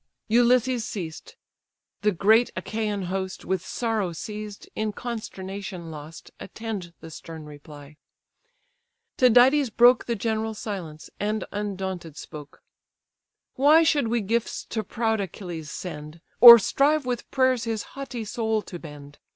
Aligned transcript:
Ulysses 0.29 0.83
ceased: 0.83 1.37
the 2.01 2.11
great 2.11 2.49
Achaian 2.55 3.03
host, 3.03 3.45
With 3.45 3.63
sorrow 3.63 4.13
seized, 4.13 4.67
in 4.73 4.93
consternation 4.93 5.91
lost, 5.91 6.31
Attend 6.39 6.95
the 7.01 7.11
stern 7.11 7.45
reply. 7.45 7.97
Tydides 9.17 9.69
broke 9.69 10.05
The 10.07 10.15
general 10.15 10.55
silence, 10.55 11.11
and 11.19 11.43
undaunted 11.51 12.17
spoke. 12.17 12.63
"Why 13.57 13.83
should 13.83 14.07
we 14.07 14.21
gifts 14.21 14.65
to 14.71 14.83
proud 14.83 15.21
Achilles 15.21 15.69
send, 15.69 16.19
Or 16.39 16.57
strive 16.57 17.05
with 17.05 17.29
prayers 17.29 17.65
his 17.65 17.83
haughty 17.93 18.25
soul 18.25 18.63
to 18.63 18.79
bend? 18.79 19.19